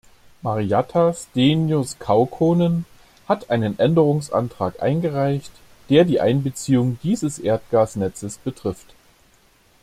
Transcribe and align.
Marjatta 0.41 1.13
Stenius-Kaukonen 1.13 2.85
hat 3.27 3.51
einen 3.51 3.77
Änderungsantrag 3.77 4.81
eingereicht, 4.81 5.51
der 5.91 6.05
die 6.05 6.19
Einbeziehung 6.19 6.97
dieses 7.03 7.37
Erdgasnetzes 7.37 8.39
betrifft. 8.39 8.95